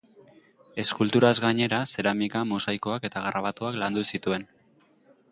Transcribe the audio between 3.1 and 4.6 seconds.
grabatuak landu zituen.